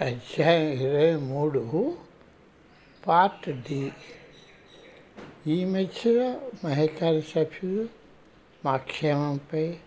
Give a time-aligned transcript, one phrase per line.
[0.00, 1.96] అధ్యాయం ఇరవై మూడు
[3.06, 3.92] పార్ట్ డి.
[5.46, 7.88] ఈ మధ్యలో మహికారి సభ్యులు
[8.64, 9.78] మా క్షేమంపై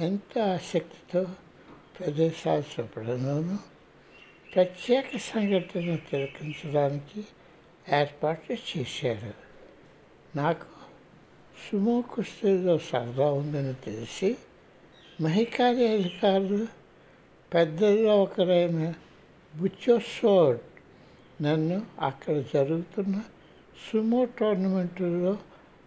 [0.00, 1.26] ఎంత ఆసక్తితో
[2.00, 3.56] ప్రదేశాలు చూపడంలోనూ
[4.54, 7.24] ప్రత్యేక సంఘటనను తిలకించడానికి
[7.92, 9.34] ఏర్పాట్లు చేశారు.
[10.36, 10.66] నాకు
[11.56, 14.36] సుమో కుస్తీలో సరదా ఉందని తెలిసి
[15.20, 16.66] మహికారి అధికారులు
[17.54, 18.94] పెద్దల్లో ఒకరైన
[19.56, 20.58] బుచ్చోసోడ్
[21.42, 23.22] నన్ను అక్కడ జరుగుతున్న
[23.92, 25.38] సుమో టోర్నమెంట్లో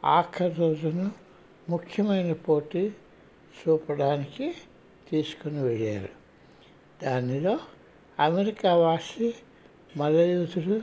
[0.06, 1.12] ఆఖరి రోజున
[1.70, 2.92] ముఖ్యమైన పోటీ
[3.60, 4.54] చూపడానికి
[5.12, 6.10] తీసుకుని వెళ్ళారు.
[7.04, 7.60] దానిలో
[8.20, 9.36] అమెరికా వాసి
[9.98, 10.82] మలయూతుడు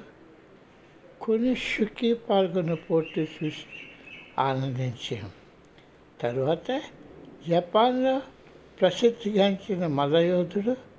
[1.21, 3.67] కొన్ని షుకి పాల్గొన్న పోటీ చూసి
[4.39, 5.31] ఆనందించాం.
[6.21, 6.83] తర్వాత
[7.49, 8.23] జపాన్లో
[8.81, 10.96] ప్రసిద్ధిగాంచిన మలయోధుడు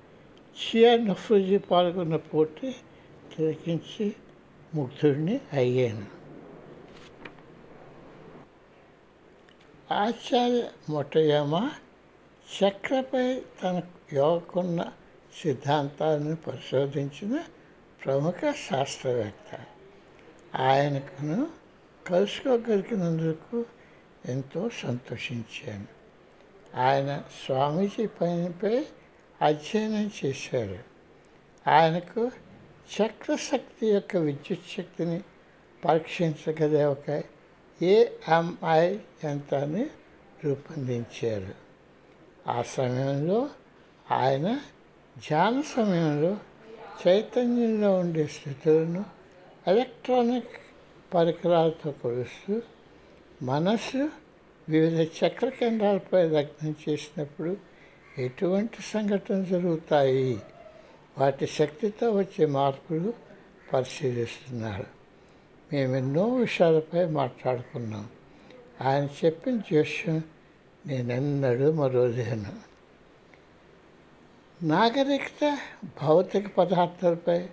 [0.57, 2.75] చియా నఫ్రూజీ పాల్గొన్న పోటీ
[3.35, 4.15] తిలకించి
[4.75, 6.05] ముగ్ధుడిని అయ్యాను.
[9.93, 11.71] ఆచార్య మొటయమ
[12.49, 13.81] చక్రపై తన
[14.13, 14.91] యోగకున్న
[15.41, 17.43] సిద్ధాంతాలను పరిశోధించిన
[18.05, 19.59] ప్రముఖ శాస్త్రవేత్త.
[20.55, 21.47] ఆయనకును
[22.07, 23.65] కలుసుకోగలిగినందుకు
[24.25, 25.87] ఎంతో సంతోషించాను.
[26.79, 28.85] ఆయన స్వామీజీ పైనపై
[29.41, 30.79] అధ్యయనం చేశారు.
[31.69, 32.31] ఆయనకు
[33.01, 35.21] చక్రశక్తి యొక్క విద్యుత్ శక్తిని
[35.85, 37.23] పరీక్షించగలే ఒక
[37.81, 39.87] ఏఎంఐ యంత్రాన్ని
[40.45, 41.53] రూపొందించారు.
[42.49, 43.49] ఆ సమయంలో
[44.11, 44.59] ఆయన
[45.27, 46.37] ధ్యాన సమయంలో
[47.07, 49.05] చైతన్యంలో ఉండే స్థితులను
[49.67, 50.57] ఎలక్ట్రానిక్
[51.13, 52.61] పరికరాలతో కొలుస్తూ
[53.41, 54.09] మనసు
[54.69, 57.57] వివిధ చక్ర కేంద్రాలపై లగ్నం చేసినప్పుడు
[58.17, 60.41] ఎటువంటి సంఘటనలు జరుగుతాయి?
[61.17, 63.13] వాటి శక్తితో వచ్చే మార్పులు
[63.73, 64.85] పరిశీలిస్తున్నారు
[65.73, 68.09] మేము ఎన్నో విషయాలపై మాట్లాడుకున్నాం.
[68.81, 70.23] ఆయన చెప్పిన జోష్యం
[70.85, 72.53] నేనెన్నడూ మరోలేను
[74.63, 75.59] నాగరికత
[76.03, 77.49] భౌతిక పదార్థాలపై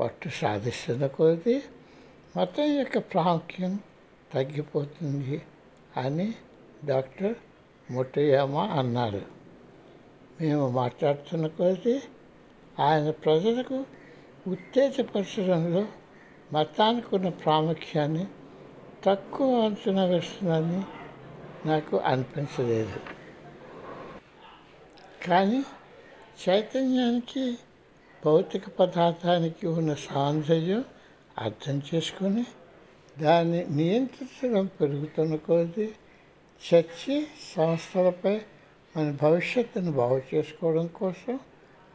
[0.00, 1.62] పట్టు సాధిస్తున్న కొద్దీ
[2.36, 3.80] మతం యొక్క ప్రాముఖ్యం
[4.34, 5.42] తగ్గిపోతుంది
[5.96, 6.34] అని
[6.84, 7.34] డాక్టర్
[7.90, 9.41] ముట్టయామా అన్నారు.
[10.42, 11.96] మేము మాట్లాడుతున్న కొద్దీ
[12.78, 13.78] ఆయన ప్రజలకు
[14.46, 15.82] ఉత్తేజపరచడంలో
[16.52, 18.24] మతానికి ఉన్న ప్రాముఖ్యాన్ని
[19.04, 20.80] తక్కువ అంచనా వేస్తుందని
[21.68, 22.98] నాకు అనిపించలేదు.
[25.26, 25.60] కానీ
[26.42, 27.44] చైతన్యానికి
[28.24, 30.84] భౌతిక పదార్థానికి ఉన్న సౌందర్యం
[31.38, 32.44] అర్థం చేసుకొని
[33.18, 35.88] దాన్ని నియంత్రించడం పెరుగుతున్న కొద్దీ
[36.62, 37.16] చర్చి
[37.54, 38.34] సంస్థలపై
[38.96, 41.40] మన భవిష్యత్తును బాగు చేసుకోవడం కోసం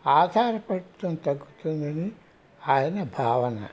[0.08, 2.12] ఆధారపడటం తగ్గుతుందని
[2.68, 3.68] ఆయన భావన.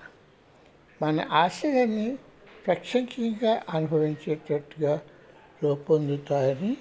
[1.02, 2.18] మన ఆశయాన్ని
[2.66, 5.00] ప్రత్యక్షంగా అనుభవించేటట్టుగా
[5.62, 6.76] రూపొందుతాయని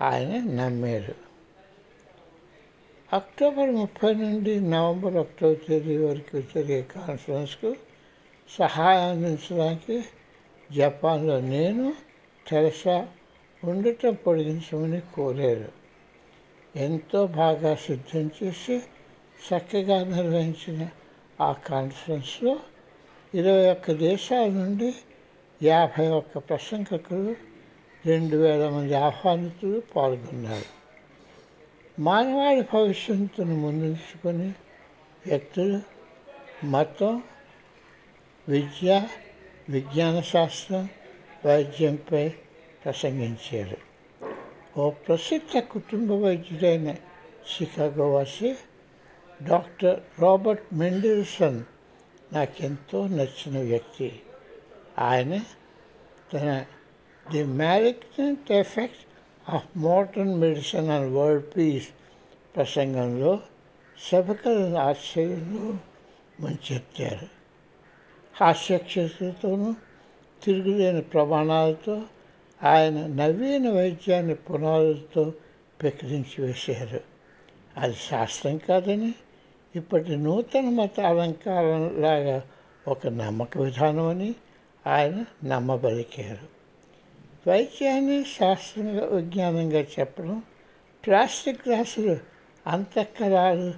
[0.00, 1.14] ఆయన నమ్మారు.
[3.12, 7.76] అక్టోబర్ ముప్పై నుండి నవంబర్ ఒకటో తేదీ వరకు జరిగే కాన్ఫరెన్స్కు
[8.58, 10.04] సహాయం అందించడానికి
[10.72, 11.94] జపాన్లో నేను
[12.48, 13.08] తెరసా
[13.64, 15.72] ఉండటం పొడిగించమని కోరారు.
[16.76, 18.82] ఎంతో బాగా సిద్ధం చేసి
[19.40, 20.88] చక్కగా నిర్వహించిన
[21.40, 22.58] ఆ కాన్ఫరెన్స్లో
[23.34, 24.94] ఇరవై ఒక్క దేశాల నుండి
[25.62, 27.36] యాభై ఒక్క ప్రసంగకులు
[28.06, 30.76] రెండు వేల మంది ఆహ్వానితులు పాల్గొన్నారు.
[32.00, 34.52] మానవాళి భవిష్యత్తును ముందుంచుకొని
[35.26, 35.80] వ్యక్తులు
[36.66, 37.22] మతం
[38.48, 39.06] విద్య
[39.70, 40.88] విజ్ఞాన శాస్త్రం
[41.46, 42.32] వైద్యంపై
[42.86, 43.76] ప్రసంగించారు.
[44.80, 48.54] ఓ ప్రసిద్ధ కుటుంబ వైద్యుడైన చికాగో వాసి
[49.42, 51.64] డాక్టర్ రాబర్ట్ మెండిల్సన్
[52.32, 54.20] నాకెంతో నచ్చిన వ్యక్తి.
[54.98, 55.40] ఆయన
[56.32, 56.64] తన
[57.32, 59.04] the malignant effect
[59.50, 61.88] of modern medicine and world peace
[62.56, 63.40] ప్రసంగంలో
[64.12, 65.76] సభకులను ఆశ్చర్యంలో
[66.40, 67.28] ముంచెత్తారు.
[68.40, 69.74] హాస్యక్షేత్రతోనూ
[70.44, 72.02] తిరుగులేని ప్రమాణాలతో
[72.62, 75.32] ఆయన నవీన వైద్యాన్ని పునాదులతో
[75.82, 77.00] ప్రకటించి వేశారు
[77.76, 79.14] అది శాస్త్రం కాదని
[79.76, 82.42] ఇప్పటి నూతన మత అలంకారంలాగా
[82.88, 84.34] ఒక నమ్మక విధానం అని
[84.86, 86.56] ఆయన నమ్మబలికారు.
[87.50, 90.42] వైద్యాన్ని శాస్త్రంగా విజ్ఞానంగా చెప్పడం
[91.06, 92.16] ప్లాస్టిక్ గ్లాసులు
[92.66, 93.74] అంతఃకరాలు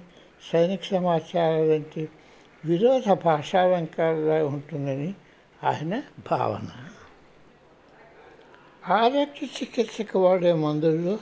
[0.53, 2.09] సైనిక సమాచారం వంటి
[2.65, 5.13] విరోధ భాషాలంకారంగా ఉంటుందని
[5.63, 6.01] ఆయన
[6.31, 6.67] భావన.
[8.89, 11.15] ఆరోగ్య చికిత్సకు వాడే మందుల్లో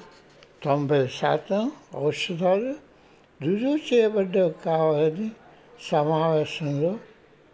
[0.63, 1.63] తొంభై శాతం
[2.01, 2.71] ఔషధాలు
[3.39, 5.27] రుజువు చేయబడ్డవి కావాలని
[5.89, 6.91] సమావేశంలో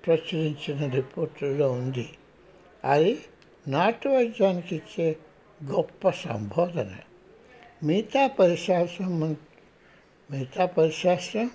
[0.03, 2.05] ప్రచురించిన రిపోర్టులో ఉంది
[2.83, 3.15] అది
[3.65, 5.07] నాటు వైద్యానికి ఇచ్చే
[5.59, 6.91] గొప్ప సంబోధన
[7.83, 9.11] మిగతా పరిశాస్త్రం
[10.29, 11.49] మిగతా పరిశాస్త్రం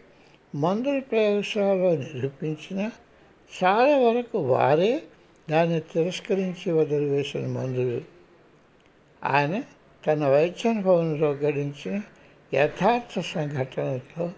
[0.54, 2.80] మందుల ప్రయోగశాలలో నిరూపించిన
[3.52, 4.92] చాలా వరకు వారే
[5.48, 7.98] దాన్ని తిరస్కరించి వదిలివేసిన మందులు
[9.24, 9.62] ఆయన
[10.06, 12.02] తన వైద్యానుభవంలో గడించిన
[12.54, 14.32] యథార్థ సంఘటనలతో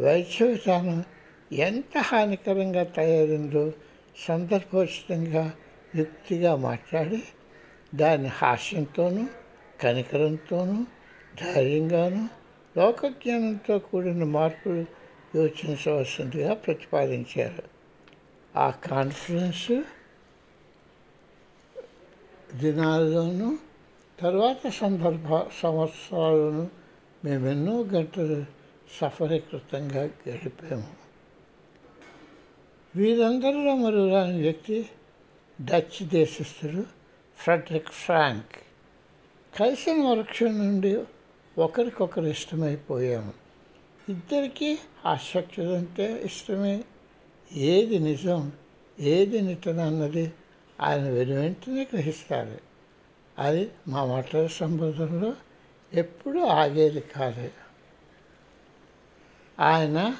[0.00, 1.04] వైద్య విధానం
[1.52, 3.72] ఎంత హానికరంగా తయారైందో
[4.28, 5.52] సందర్భోచితంగా
[5.96, 7.22] యుక్తిగా మాట్లాడి
[7.94, 9.26] దాన్ని హాస్యంతోనూ
[9.80, 10.86] కనికరంతోనూ
[11.54, 12.28] ధైర్యంగానూ
[12.76, 14.84] లోకజ్ఞానంతో కూడిన మార్పులు
[15.36, 17.62] యోచించవలసిందిగా ప్రతిపాదించారు.
[18.58, 19.82] ఆ కాన్ఫరెన్స్
[22.54, 23.58] దినాల్లోనూ
[24.22, 26.70] తర్వాత సందర్భ సంవత్సరాలను
[27.24, 28.44] మేమెన్నో గంటలు
[29.00, 30.88] సఫలీకృతంగా గడిపాము.
[32.96, 34.88] వీరందరిలో మరో రాని వ్యక్తి
[35.64, 36.84] డచ్ దేశస్థుడు
[37.36, 38.56] ఫ్రెడరిక్ ఫ్రాంక్.
[39.60, 41.04] కలిసిన వృక్షం నుండి
[41.58, 43.32] ఒకరికొకరు ఇష్టమైపోయాము.
[44.08, 46.84] ఇద్దరికీ ఆసక్తులంటే ఇష్టమే.
[47.52, 48.52] ఏది నిజం
[49.00, 50.32] ఏది నిటన అన్నది
[50.80, 52.71] ఆయన వెను వెంటనే గ్రహిస్తారు.
[53.42, 55.32] అది మా మాటల సంబంధంలో
[55.92, 57.50] ఎప్పుడూ ఆగేది కాదు.
[59.60, 60.16] ఆయన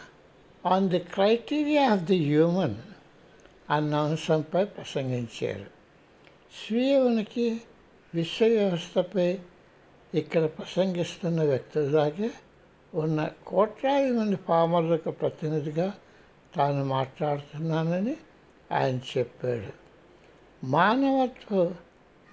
[0.67, 2.75] on the criteria of the human
[3.71, 5.67] అన్న అంశంపై ప్రసంగించారు.
[6.67, 7.61] స్వీయ ఉనికి
[8.15, 9.39] విశ్వ వ్యవస్థపై
[10.15, 12.31] ఇక్కడ ప్రసంగిస్తున్న వ్యక్తులాగే
[12.95, 15.95] ఉన్న కోట్లాది మంది పామర్లకు ప్రతినిధిగా
[16.57, 18.17] తాను మాట్లాడుతున్నానని
[18.73, 19.73] ఆయన చెప్పాడు.
[20.67, 21.75] మానవత్వ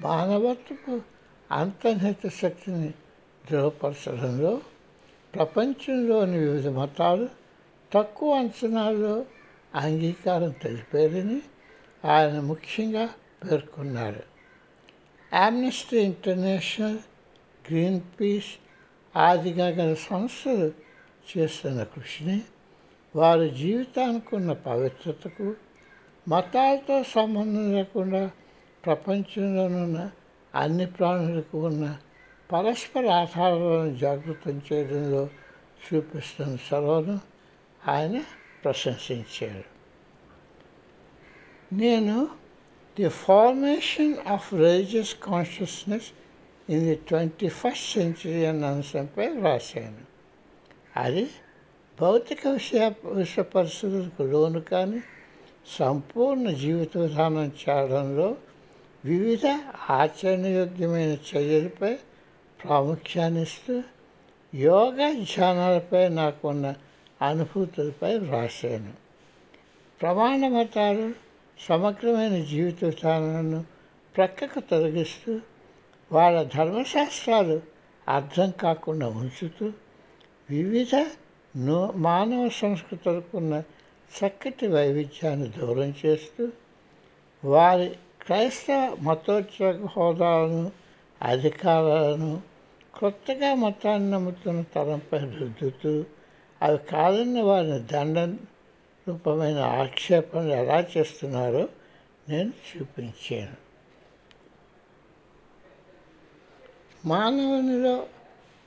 [0.02, 1.02] మానవత్వపు
[1.52, 2.92] అంతర్నిహిత శక్తిని
[3.52, 4.62] దృఢపరచడంలో
[5.36, 7.30] ప్రపంచంలోని వివిధ మతాలు
[7.94, 9.26] తక్కువ అంచనాల్లో
[9.76, 11.42] అంగీకారం తెలిపేదని
[12.06, 13.10] ఆయన ముఖ్యంగా
[13.44, 14.24] పేర్కొన్నారు.
[15.34, 17.00] ఆమ్నెస్టీ ఇంటర్నేషనల్
[17.68, 18.52] గ్రీన్ పీస్
[19.16, 20.72] ఆదిగా గల సంస్థలు
[21.30, 22.42] చేస్తున్న కృషిని
[23.16, 25.56] వారి జీవితానికి ఉన్న పవిత్రతకు
[26.28, 28.32] మతాలతో సంబంధం లేకుండా
[28.86, 30.12] ప్రపంచంలోనున్న
[30.56, 31.98] అన్ని ప్రాణులకు ఉన్న
[32.52, 35.30] పరస్పర ఆధారాలను జాగృతం చేయడంలో
[35.86, 37.20] చూపిస్తున్న చొరవను
[37.88, 38.22] ఆయన
[38.64, 39.64] ప్రశంసించారు
[41.76, 42.28] నేను
[43.00, 46.08] the formation of religious consciousness
[46.72, 50.02] in the twenty first century అన్న అంశంపై రాశాను.
[51.00, 51.30] అది
[52.02, 55.02] భౌతిక విషయ విషయ పరిస్థితులకు లోను కానీ
[55.80, 58.38] సంపూర్ణ జీవిత విధానం చేయడంలో
[59.04, 59.46] వివిధ
[59.94, 61.92] ఆచరణయోగ్యమైన చర్యలపై
[62.60, 63.76] ప్రాముఖ్యాన్నిస్తూ
[64.54, 66.68] యోగా ధ్యానాలపై నాకున్న
[67.22, 68.94] అనుభూతులపై వ్రాసాను
[70.00, 71.08] ప్రమాణ మతాలు
[71.58, 73.62] సమగ్రమైన జీవిత విధానాలను
[74.16, 75.34] ప్రక్కకు తొలగిస్తూ
[76.12, 77.58] వాళ్ళ ధర్మశాస్త్రాలు
[78.08, 79.66] అర్థం కాకుండా ఉంచుతూ
[80.50, 80.96] వివిధ
[81.56, 83.54] నో మానవ సంస్కృతులకున్న
[84.12, 86.44] చక్కటి వైవిధ్యాన్ని దూరం చేస్తూ
[87.44, 87.90] వారి
[88.30, 90.72] క్రైస్తవ మతోత్సవ హోదాలను
[91.22, 92.42] అధికారాలను
[93.00, 96.06] కొత్తగా మతాన్ని నమ్ముతున్న తరంపై రుద్దుతూ
[96.62, 98.20] అవి కాదని వారిని దండ
[99.08, 101.70] రూపమైన ఆక్షేపణలు ఎలా చేస్తున్నారో
[102.30, 103.56] నేను చూపించాను.
[107.08, 108.06] మానవునిలో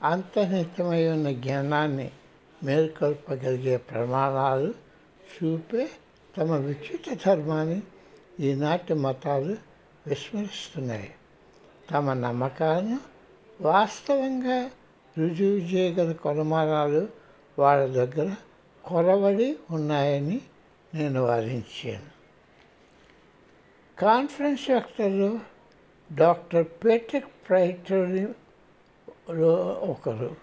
[0.02, 2.10] అంతర్నిహితమై ఉన్న జ్ఞానాన్ని
[2.64, 4.74] మేల్కొల్పగలిగే ప్రమాణాలు
[5.34, 5.90] చూపే
[6.38, 7.82] తమ విచిత్ర ధర్మాన్ని
[8.40, 9.56] ఈనాటి మతాలు
[10.06, 11.14] విస్మరిస్తున్నాయి.
[11.90, 12.98] తమ నమ్మకాలను
[13.60, 14.70] వాస్తవంగా
[15.18, 17.08] రుజువు చేయగల కొలమానాలు
[17.58, 18.34] వాళ్ళ దగ్గర
[18.84, 20.40] కొలవడి ఉన్నాయని
[20.94, 22.12] నేను వాదించాను.
[24.00, 25.40] కాన్ఫరెన్స్ వక్తలు
[26.12, 28.26] డాక్టర్ పేటెక్ ప్రైటరీ
[29.90, 30.36] ఒకరు.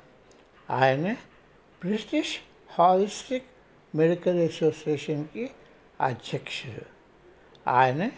[0.70, 1.14] ఆయన
[1.86, 2.38] బ్రిటిష్
[2.80, 3.44] హాలిస్టిక్
[3.96, 5.50] మెడికల్ అసోసియేషన్కి
[6.02, 6.99] అధ్యక్షుడు.
[7.70, 8.12] ఆయన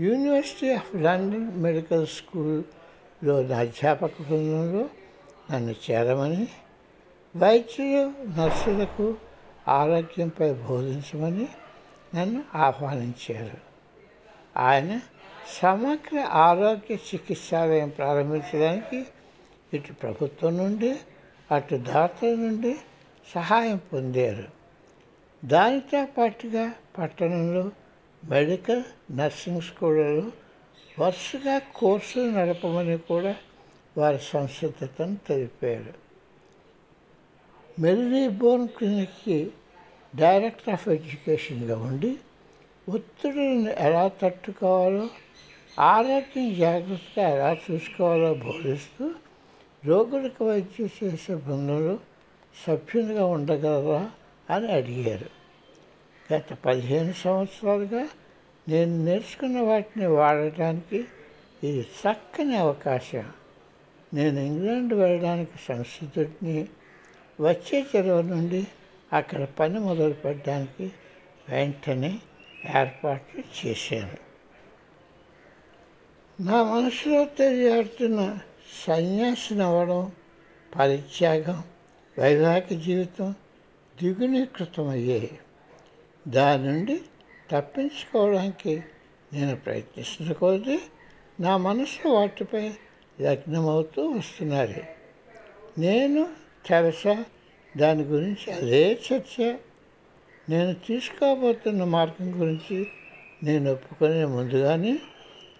[0.00, 4.88] యూనివర్సిటీ ఆఫ్ లండన్ మెడికల్ స్కూల్లో అధ్యాపక బృందంలో
[5.54, 6.48] నన్ను చేరమని
[7.36, 9.16] వైద్యులు నర్సులకు
[9.68, 11.48] ఆరోగ్యంపై బోధించమని
[12.14, 13.58] నన్ను ఆహ్వానించారు.
[14.56, 15.00] ఆయన
[15.62, 19.06] సమగ్ర ఆరోగ్య చికిత్సాలయం ప్రారంభించడానికి
[19.74, 20.96] ఇటు ప్రభుత్వం నుండి
[21.50, 22.76] అటు దాతల నుండి
[23.34, 24.44] సహాయం పొందారు.
[25.46, 27.70] దానితో పాటుగా పట్టణంలో
[28.30, 30.32] మెడికల్ నర్సింగ్ స్కూళ్ళలో
[30.98, 33.36] వరుసగా కోర్సులు నడపమని కూడా
[33.98, 35.94] వారి సంసిద్ధతను తెలిపారు.
[37.80, 39.50] మెరీ బోర్న్ క్లినిక్కి
[40.16, 42.16] డైరెక్టర్ ఆఫ్ ఎడ్యుకేషన్గా ఉండి
[42.88, 45.08] ఒత్తిడిని ఎలా తట్టుకోవాలో
[45.78, 49.14] ఆరోగ్యం జాగ్రత్తగా ఎలా చూసుకోవాలో బోధిస్తూ
[49.86, 51.98] రోగులకు వైద్యం చేసే బృందంలో
[52.66, 54.10] సభ్యునిగా ఉండగలరా
[54.50, 55.33] అని అడిగారు.
[56.32, 58.08] గత పదిహేను సంవత్సరాలుగా
[58.68, 61.04] నేను నేర్చుకున్న వాటిని వాడటానికి
[61.64, 63.32] ఇది చక్కని అవకాశం.
[64.14, 66.68] నేను ఇంగ్లాండ్ వెళ్ళడానికి సంసిద్ధుడిని.
[67.40, 68.66] వచ్చే చెరువు నుండి
[69.12, 70.92] అక్కడ పని మొదలుపెట్టడానికి
[71.48, 72.18] వెంటనే
[72.78, 74.24] ఏర్పాట్లు చేశాను.
[76.42, 78.38] నా మనసులో తెలియాడుతున్న
[78.86, 80.12] సన్యాసిని అవ్వడం
[80.76, 81.64] పరిత్యాగం
[82.18, 83.34] వైవాహిక జీవితం
[84.02, 85.38] దిగునీకృతమయ్యాయి
[86.28, 87.00] దాని నుండి
[87.50, 88.82] తప్పించుకోవడానికి
[89.32, 90.78] నేను ప్రయత్నిస్తున్న కొద్దీ
[91.40, 92.72] నా మనసు వాటిపై
[93.20, 94.82] లగ్నమవుతూ వస్తున్నది.
[95.78, 96.28] నేను
[96.66, 97.24] తెరసా
[97.76, 99.54] దాని గురించి అదే చర్చ.
[100.48, 102.86] నేను తీసుకోబోతున్న మార్గం గురించి
[103.42, 104.98] నేను ఒప్పుకునే ముందుగానే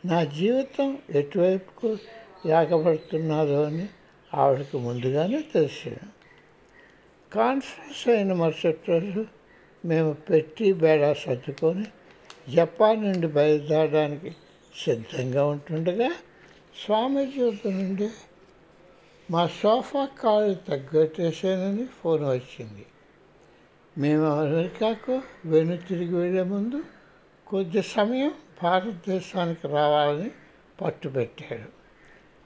[0.04, 1.98] నా జీవితం ఎటువైపుకు
[2.46, 3.86] లాగబడుతున్నదో అని
[4.34, 6.08] ఆవిడకు ముందుగానే తెలిసాను
[7.32, 9.26] కాన్ఫరెన్స్ అయిన మరుసటి రోజు
[9.84, 11.86] మేము పెట్టి బేడా సర్దుకొని
[12.54, 14.30] జపాన్ నుండి బయలుదేరడానికి
[14.74, 16.10] సిద్ధంగా ఉంటుండగా
[16.84, 18.08] స్వామీజీ వద్ద నుండి
[19.30, 22.86] మా సోఫా కాలు తగ్గొట్టేసానని ఫోన్ వచ్చింది.
[23.98, 26.84] మేము అమెరికాకు వెను తిరిగి వెళ్ళే ముందు
[27.46, 30.30] కొద్ది సమయం భారతదేశానికి రావాలని
[30.80, 31.68] పట్టుబెట్టాడు.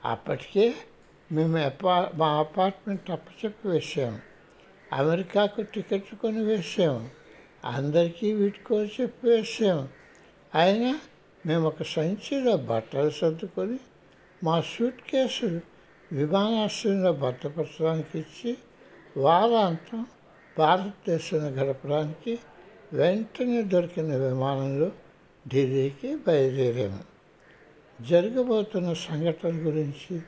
[0.05, 0.75] అప్పటికే
[1.33, 4.21] మేము అపా మా అపార్ట్మెంట్ అప్పచెప్పి వేసాము.
[4.93, 7.18] అమెరికాకు టికెట్ కొని వేసాము.
[7.65, 9.89] అందరికీ వీటికో చెప్పేసాము
[10.55, 11.01] అయినా
[11.47, 13.79] మేము ఒక సంచిలో బట్టలు సర్దుకొని
[14.43, 15.61] మా సూట్ కేసులు
[16.13, 18.57] విమానాశ్రయంలో భద్రపరచడానికి ఇచ్చి
[19.17, 20.07] వారాంతం
[20.59, 22.39] భారతదేశంలో గడపడానికి
[22.93, 24.91] వెంటనే దొరికిన విమానంలో
[25.49, 27.05] ఢిల్లీకి బయలుదేరాము
[28.01, 30.23] జరగబోతున్న సంఘటన గురించి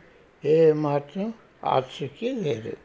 [0.44, 1.34] ఏ మాత్రం
[1.64, 2.76] ఆచూకీ లేదు.